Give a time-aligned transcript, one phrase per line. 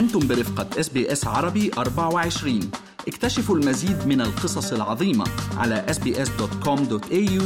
[0.00, 2.70] أنتم برفقة SBS عربي 24
[3.08, 5.24] اكتشفوا المزيد من القصص العظيمة
[5.56, 7.42] على sbs.com.au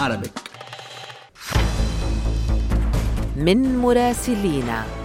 [0.00, 0.30] arabic.
[3.36, 4.97] من مراسلينا.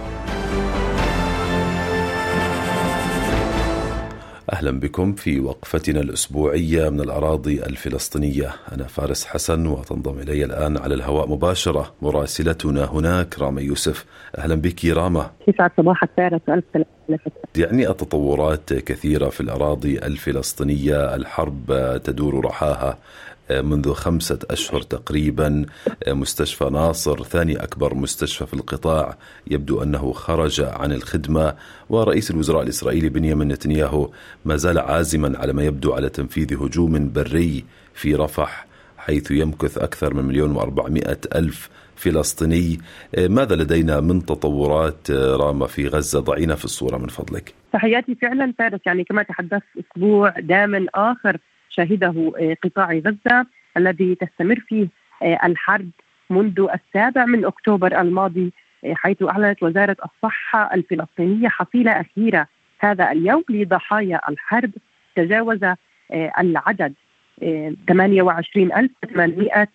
[4.64, 10.94] أهلا بكم في وقفتنا الأسبوعية من الأراضي الفلسطينية، أنا فارس حسن وتنضم إلي الآن على
[10.94, 14.04] الهواء مباشرة مراسلتنا هناك راما يوسف،
[14.38, 15.30] أهلا بك راما.
[15.48, 16.40] يسعد صباحك فارس
[17.56, 21.66] يعني التطورات كثيرة في الأراضي الفلسطينية، الحرب
[22.04, 22.98] تدور رحاها.
[23.50, 25.66] منذ خمسة أشهر تقريبا
[26.08, 29.16] مستشفى ناصر ثاني أكبر مستشفى في القطاع.
[29.46, 31.54] يبدو أنه خرج عن الخدمة
[31.88, 34.10] ورئيس الوزراء الإسرائيلي بنيامين نتنياهو
[34.44, 38.66] ما زال عازما على ما يبدو على تنفيذ هجوم بري في رفح
[38.98, 42.78] حيث يمكث أكثر من مليون وأربعمائة ألف فلسطيني.
[43.18, 47.54] ماذا لدينا من تطورات راما في غزة؟ ضعينا في الصورة من فضلك.
[47.72, 51.38] تحياتي فعلا فارس يعني كما تحدثت أسبوع دام آخر
[51.76, 52.32] شهده
[52.64, 54.88] قطاع غزة الذي تستمر فيه
[55.44, 55.90] الحرب
[56.30, 58.52] منذ السابع من أكتوبر الماضي
[58.92, 62.46] حيث أعلنت وزارة الصحة الفلسطينية حصيلة أخيرة
[62.78, 64.70] هذا اليوم لضحايا الحرب.
[65.16, 65.58] تجاوز
[66.38, 66.94] العدد
[67.88, 69.68] 28800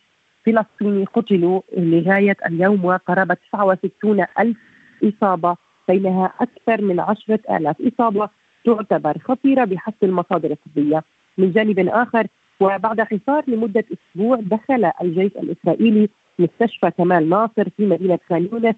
[0.46, 4.58] فلسطيني قتلوا لغايه اليوم وقرابة 69 ألف
[5.04, 5.56] إصابة
[5.88, 8.30] بينها أكثر من 10000 إصابة
[8.66, 11.04] تعتبر خطيرة بحسب المصادر الطبية.
[11.40, 12.28] من جانب آخر
[12.60, 16.10] وبعد حصار لمدة أسبوع دخل الجيش الإسرائيلي
[16.40, 18.76] مستشفى كمال ناصر في مدينة خان يونس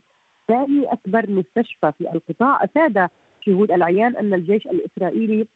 [0.48, 2.64] ثاني أكبر مستشفى في القطاع.
[2.64, 3.10] افاد
[3.46, 5.48] شهود العيان أن الجيش الإسرائيلي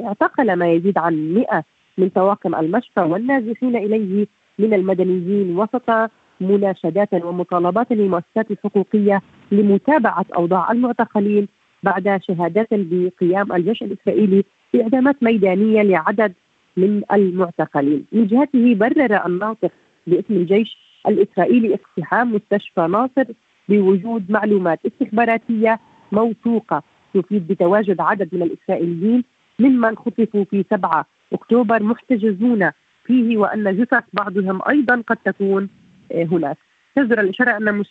[0.00, 1.64] اعتقل ما يزيد عن 100
[1.98, 4.26] من طواقم المشفى والنازحين إليه
[4.58, 9.22] من المدنيين وسط مناشدات ومطالبات للمؤسسات الحقوقيه
[9.52, 11.48] لمتابعة أوضاع المعتقلين
[11.84, 16.32] بعد شهادات بقيام الجيش الإسرائيلي بإعدامات ميدانية لعدد
[16.76, 19.70] من المعتقلين، من جهته برر الناطق
[20.06, 20.78] باسم الجيش
[21.08, 23.24] الإسرائيلي اقتحام مستشفى ناصر
[23.68, 25.80] بوجود معلومات استخباراتية
[26.12, 26.82] موثوقة
[27.14, 29.24] تفيد بتواجد عدد من الإسرائيليين
[29.58, 32.70] ممن خطفوا في 7 أكتوبر محتجزون
[33.04, 35.68] فيه وأن جثث بعضهم أيضا قد تكون
[36.14, 36.58] هناك.
[36.96, 37.82] تجدر الإشارة أن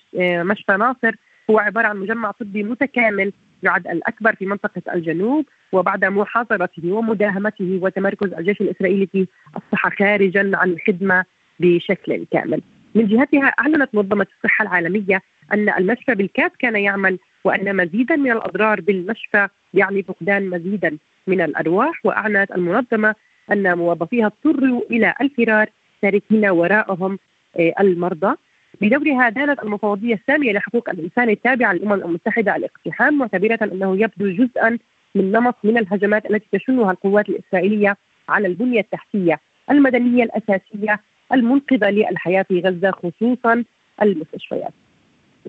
[0.45, 1.15] مشفى ناصر
[1.49, 3.31] هو عبارة عن مجمع طبي متكامل
[3.63, 10.69] يعد الأكبر في منطقة الجنوب وبعد محاصرته ومداهمته وتمركز الجيش الإسرائيلي في الصحة خارجا عن
[10.69, 11.25] الخدمة
[11.59, 12.61] بشكل كامل.
[12.95, 15.21] من جهتها أعلنت منظمة الصحة العالمية
[15.53, 20.97] أن المشفى بالكاد كان يعمل وأن مزيدا من الأضرار بالمشفى يعني فقدان مزيدا
[21.27, 23.15] من الأرواح وأعلنت المنظمة
[23.51, 25.67] أن موظفيها اضطروا إلى الفرار
[26.01, 27.19] تاركين وراءهم
[27.79, 28.35] المرضى
[28.83, 34.77] بدورها دانت المفوضية السامية لحقوق الإنسان التابعة للأمم المتحدة الاقتحام معتبرة أنه يبدو جزءا
[35.15, 37.97] من نمط من الهجمات التي تشنها القوات الإسرائيلية
[38.29, 39.39] على البنية التحتية
[39.71, 40.99] المدنية الأساسية
[41.33, 43.63] المنقذة للحياة في غزة خصوصا
[44.01, 44.73] المستشفيات.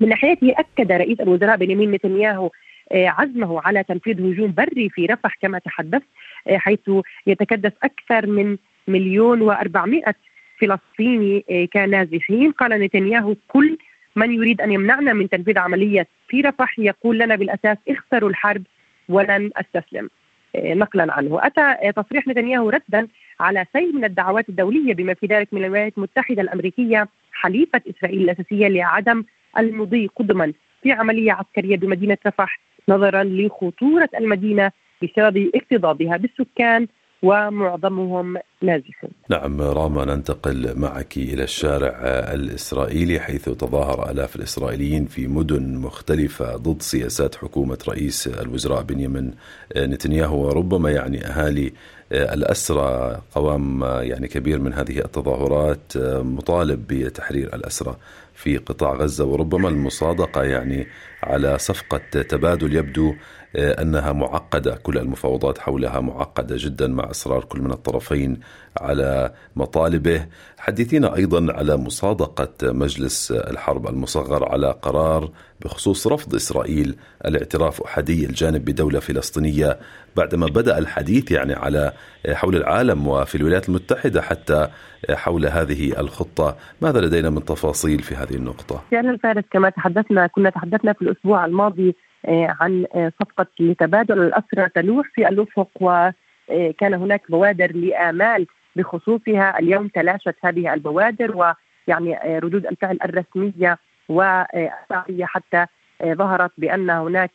[0.00, 2.50] من ناحيته أكد رئيس الوزراء بنيامين نتنياهو
[2.92, 6.02] عزمه على تنفيذ هجوم بري في رفح كما تحدث
[6.48, 6.90] حيث
[7.26, 8.56] يتكدس أكثر من
[8.88, 10.14] مليون وأربعمائة
[10.60, 12.52] فلسطيني كنازحين.
[12.52, 13.78] قال نتنياهو كل
[14.16, 18.62] من يريد أن يمنعنا من تنفيذ عملية في رفح يقول لنا بالأساس اخسروا الحرب
[19.08, 20.10] ولن أستسلم.
[20.56, 21.38] نقلا عنه.
[21.42, 23.08] أتى تصريح نتنياهو ردا
[23.40, 28.68] على سيل من الدعوات الدولية بما في ذلك من الولايات المتحدة الأمريكية حليفة إسرائيل الأساسية
[28.68, 29.24] لعدم
[29.58, 34.70] المضي قدما في عملية عسكرية بمدينة رفح نظرا لخطورة المدينة
[35.02, 36.86] بسبب اكتظاظها بالسكان
[37.24, 39.10] ومعظمهم نازحون.
[39.30, 41.94] نعم راما ننتقل معك إلى الشارع
[42.34, 49.34] الإسرائيلي حيث تظاهر آلاف الإسرائيليين في مدن مختلفة ضد سياسات حكومة رئيس الوزراء بنيامين
[49.76, 50.46] نتنياهو.
[50.46, 51.72] وربما يعني أهالي
[52.12, 55.92] الأسرى قوام يعني كبير من هذه التظاهرات
[56.36, 57.96] مطالب بتحرير الأسرى.
[58.34, 59.24] في قطاع غزة.
[59.24, 60.86] وربما المصادقة يعني
[61.22, 63.14] على صفقة تبادل يبدو
[63.56, 68.40] أنها معقدة، كل المفاوضات حولها معقدة جدا مع إصرار كل من الطرفين
[68.80, 70.26] على مطالبه.
[70.58, 75.30] حدثينا أيضا على مصادقة مجلس الحرب المصغر على قرار
[75.60, 79.78] بخصوص رفض إسرائيل الاعتراف احادي الجانب بدولة فلسطينية
[80.16, 81.92] بعدما بدأ الحديث يعني على
[82.28, 84.68] حول العالم وفي الولايات المتحدة حتى
[85.10, 90.50] حول هذه الخطة، ماذا لدينا من تفاصيل في هذه النقطة؟ فعلا فارس كما تحدثنا كنا
[90.50, 91.94] تحدثنا في الأسبوع الماضي
[92.28, 92.86] عن
[93.20, 101.36] صفقة لتبادل الأسرى تلوح في الأفق وكان هناك بوادر لآمال بخصوصها اليوم تلاشت هذه البوادر
[101.36, 103.78] ويعني ردود الفعل الرسمية
[104.08, 105.66] والشعبية حتى
[106.04, 107.30] ظهرت بأن هناك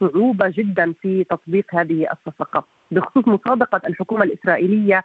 [0.00, 5.04] صعوبة جدا في تطبيق هذه الصفقة بخصوص مصادقه الحكومة الإسرائيلية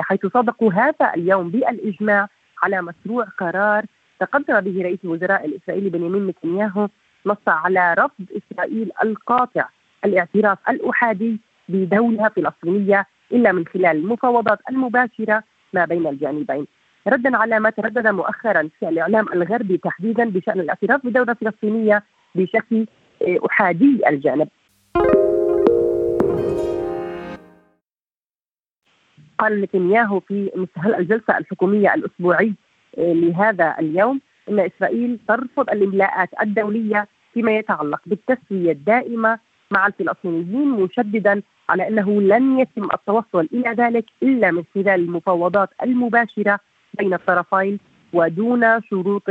[0.00, 2.28] حيث صادقوا هذا اليوم بالإجماع
[2.62, 3.84] على مشروع قرار
[4.20, 6.88] تقدم به رئيس الوزراء الإسرائيلي بنيامين نتنياهو
[7.26, 9.68] نص على رفض إسرائيل القاطع
[10.04, 16.66] الاعتراف الأحادي بدولة فلسطينية إلا من خلال المفاوضات المباشرة ما بين الجانبين.
[17.06, 22.02] ردا على ما تردد مؤخرا في الإعلام الغربي تحديدا بشأن الاعتراف بدولة فلسطينية
[22.34, 22.86] بشكل
[23.22, 24.48] أحادي الجانب.
[29.38, 37.06] قال نتنياهو في مستهل الجلسة الحكومية الأسبوعي آه، لهذا اليوم إن إسرائيل ترفض الإملاءات الدولية
[37.34, 39.38] فيما يتعلق بالتسوية الدائمة
[39.70, 46.58] مع الفلسطينيين مشددا على أنه لن يتم التوصل إلى ذلك إلا من خلال المفاوضات المباشرة
[46.98, 47.78] بين الطرفين
[48.12, 49.30] ودون شروط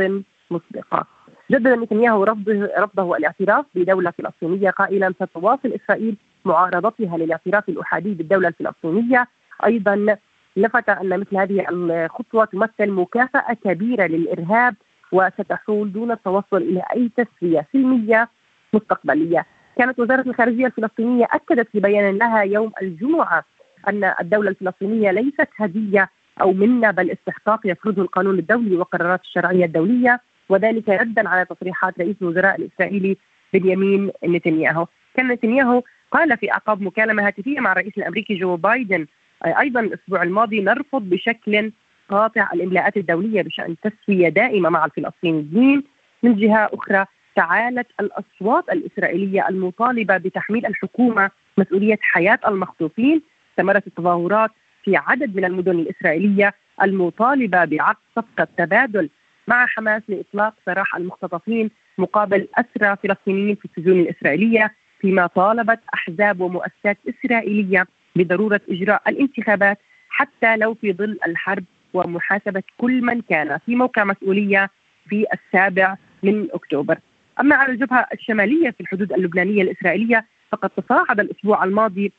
[0.50, 1.06] مسبقة.
[1.50, 9.28] جدد نتنياهو رفضه, رفضه الاعتراف بدولة فلسطينية قائلا ستواصل إسرائيل معارضتها للاعتراف الأحادي بالدولة الفلسطينية
[9.64, 10.16] أيضا
[10.60, 14.74] لفت أن مثل هذه الخطوة تمثل مكافأة كبيرة للإرهاب
[15.12, 18.28] وستحول دون التوصل إلى أي تسوية سلمية
[18.72, 19.46] مستقبلية.
[19.78, 23.44] كانت وزارة الخارجية الفلسطينية أكدت في بيان لها يوم الجمعة
[23.88, 26.08] أن الدولة الفلسطينية ليست هدية
[26.40, 32.16] أو منا بل استحقاق يفرضه القانون الدولي وقرارات الشرعية الدولية وذلك ردا على تصريحات رئيس
[32.22, 33.16] الوزراء الإسرائيلي
[33.52, 34.86] بنيامين نتنياهو.
[35.14, 39.06] كان نتنياهو قال في أعقاب مكالمة هاتفية مع الرئيس الأمريكي جو بايدن
[39.44, 41.72] أيضا الأسبوع الماضي نرفض بشكل
[42.08, 45.84] قاطع الإملاءات الدولية بشأن تسوية دائمة مع الفلسطينيين.
[46.22, 47.04] من جهة أخرى
[47.36, 54.50] تعالت الأصوات الإسرائيلية المطالبة بتحميل الحكومة مسؤولية حياة المخطوفين استمرت التظاهرات
[54.84, 59.10] في عدد من المدن الإسرائيلية المطالبة بعقد صفقة تبادل
[59.48, 66.98] مع حماس لإطلاق سراح المختطفين مقابل أسرى فلسطينيين في السجون الإسرائيلية فيما طالبت أحزاب ومؤسسات
[67.08, 67.86] إسرائيلية
[68.16, 69.78] بضرورة إجراء الانتخابات
[70.08, 71.64] حتى لو في ظل الحرب
[71.94, 74.70] ومحاسبة كل من كان في موقع مسؤولية
[75.08, 76.98] في السابع من أكتوبر.
[77.40, 82.12] أما على الجبهة الشمالية في الحدود اللبنانية الإسرائيلية فقد تصاعد الأسبوع الماضي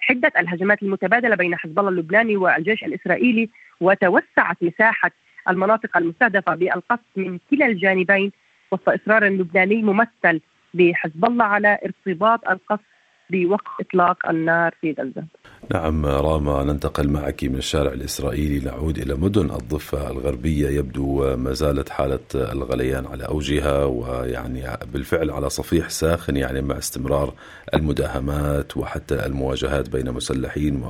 [0.00, 3.48] حدة الهجمات المتبادلة بين حزب الله اللبناني والجيش الإسرائيلي
[3.80, 5.10] وتوسعت مساحة
[5.48, 8.32] المناطق المستهدفة بالقصف من كلا الجانبين
[8.72, 10.40] وسط إصرار لبناني ممثل
[10.74, 12.93] بحزب الله على ارتباط القصف
[13.30, 15.24] بوقف إطلاق النار في غزة.
[15.70, 21.88] نعم راما ننتقل معك من الشارع الإسرائيلي نعود إلى مدن الضفة الغربية يبدو ما زالت
[21.88, 27.34] حالة الغليان على اوجها ويعني بالفعل على صفيح ساخن يعني مع استمرار
[27.74, 30.84] المداهمات وحتى المواجهات بين مسلحين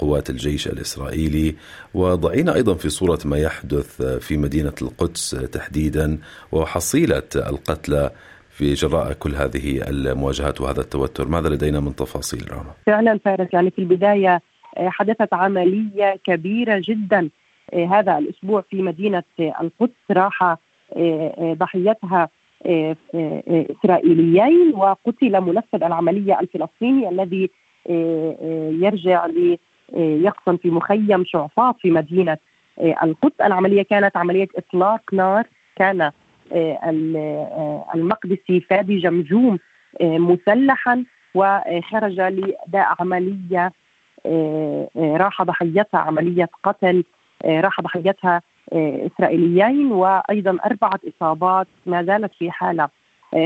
[0.00, 1.54] وقوات الجيش الإسرائيلي
[1.94, 6.18] وضعينا أيضا في صورة ما يحدث في مدينة القدس تحديدا
[6.52, 8.10] وحصيلة القتلى
[8.56, 13.70] في جراء كل هذه المواجهات وهذا التوتر؟ ماذا لدينا من تفاصيل راما؟ فعلا فارس يعني
[13.70, 14.40] في البداية
[14.76, 17.28] آه، حدثت عملية كبيرة جدا
[17.72, 20.56] آه، هذا الأسبوع في مدينة القدس راح
[20.96, 22.28] آه، ضحيتها
[23.70, 27.50] إسرائيليين وقتل منفذ العملية الفلسطيني الذي
[28.82, 29.26] يرجع
[29.92, 32.36] ليقصن في مخيم شعفاط في مدينة
[32.78, 33.40] القدس.
[33.40, 36.10] العملية كانت عملية إطلاق نار كان
[37.94, 39.58] المقدسي فادي جمجوم
[40.00, 43.72] آه، مسلحا وخرج لإداء عملية
[44.96, 47.04] راح ضحيتها عملية قتل
[47.44, 52.88] راح ضحيتها إسرائيليين وأيضا أربعة إصابات ما زالت في حالة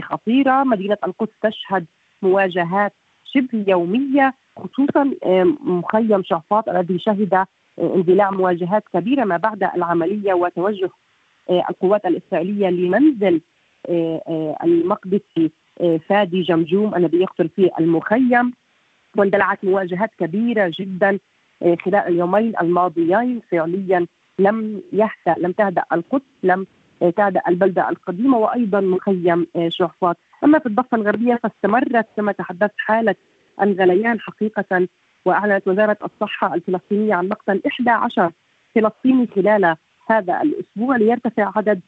[0.02, 0.64] خطيرة.
[0.64, 1.86] مدينة القدس تشهد
[2.22, 2.92] مواجهات
[3.24, 5.10] شبه يومية خصوصا
[5.60, 7.44] مخيم شعفاط الذي شهد
[7.78, 10.99] اندلاع مواجهات كبيرة ما بعد العملية وتوجه آه،
[11.50, 13.40] القوات الإسرائيلية لمنزل
[13.88, 15.50] آه، آه، المقدسي
[16.08, 18.52] فادي جمجوم الذي يقتل في المخيم.
[19.16, 21.18] واندلعت مواجهات كبيرة جدا
[21.60, 23.40] خلال اليومين الماضيين.
[23.50, 24.06] فعليا
[24.38, 26.66] لم يهدأ لم تهدأ القدس لم
[27.16, 33.14] تهدأ البلدة القديمة وأيضا مخيم شعفات أما في الضفة الغربية فاستمرت كما تحدثت حالة
[33.62, 34.88] الغليان حقيقة
[35.24, 38.32] وأعلنت وزارة الصحة الفلسطينية عن مقتل 11
[38.74, 39.76] فلسطيني خلال
[40.10, 41.80] هذا الأسبوع ليرتفع عدد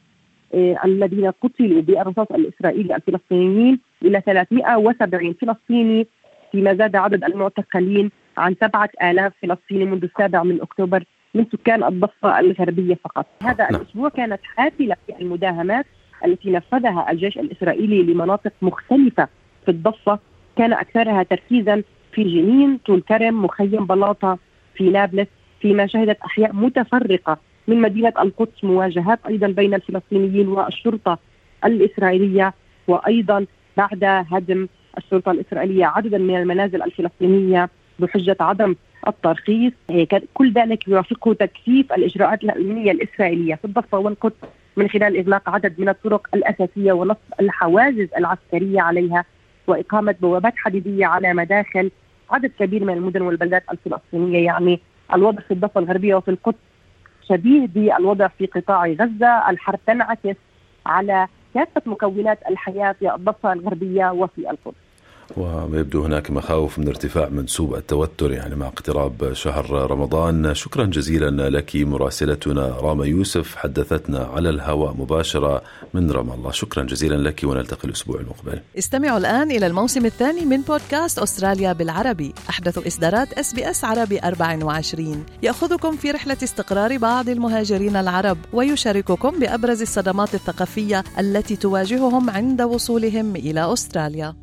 [0.53, 6.07] آه، الذين قتلوا بالرصاص الإسرائيلي الفلسطينيين إلى 370 فلسطيني
[6.51, 11.03] فيما زاد عدد المعتقلين عن 7000 فلسطيني منذ السابع من أكتوبر
[11.33, 13.25] من سكان الضفة الغربية فقط.
[13.43, 13.81] هذا نعم.
[13.81, 15.85] الأسبوع كانت حافلة في المداهمات
[16.25, 19.27] التي نفذها الجيش الإسرائيلي لمناطق مختلفة
[19.65, 20.19] في الضفة
[20.57, 24.37] كان أكثرها تركيزا في جنين، طول كرم، مخيم بلاطة،
[24.75, 25.27] في نابلس،
[25.61, 31.19] فيما شهدت أحياء متفرقة من مدينة القدس مواجهات أيضا بين الفلسطينيين والشرطة
[31.65, 32.53] الإسرائيلية
[32.87, 33.45] وأيضا
[33.77, 34.67] بعد هدم
[34.97, 38.75] الشرطة الإسرائيلية عددا من المنازل الفلسطينية بحجة عدم
[39.07, 39.73] الترخيص.
[39.89, 44.35] إيه، كل ذلك يوافقه تكثيف الإجراءات الأمنية الإسرائيلية في الضفة والقدس
[44.77, 49.25] من خلال إغلاق عدد من الطرق الأساسية ونصب الحواجز العسكرية عليها
[49.67, 51.91] وإقامة بوابات حديدية على مداخل
[52.31, 54.45] عدد كبير من المدن والبلدات الفلسطينية.
[54.45, 54.79] يعني
[55.13, 56.57] الوضع في الضفة الغربية وفي القدس
[57.29, 60.35] شبيه بالوضع في قطاع غزة، الحرب تنعكس
[60.85, 64.77] على كافة مكونات الحياة في الضفة الغربية وفي القدس.
[65.37, 70.55] ويبدو هناك مخاوف من ارتفاع منسوب التوتر يعني مع اقتراب شهر رمضان.
[70.55, 75.61] شكرا جزيلا لك مراسلتنا راما يوسف حدثتنا على الهواء مباشرة
[75.93, 76.51] من رام الله.
[76.51, 78.59] شكرا جزيلا لك ونلتقي الأسبوع المقبل.
[78.77, 82.33] استمعوا الآن إلى الموسم الثاني من بودكاست أستراليا بالعربي.
[82.49, 90.33] أحدث إصدارات SBS عربي 24 يأخذكم في رحلة استقرار بعض المهاجرين العرب ويشارككم بأبرز الصدمات
[90.35, 94.35] الثقافية التي تواجههم عند وصولهم إلى أستراليا.